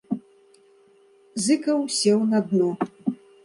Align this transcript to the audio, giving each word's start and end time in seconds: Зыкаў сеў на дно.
Зыкаў 1.49 1.79
сеў 1.99 2.19
на 2.33 2.39
дно. 2.51 2.69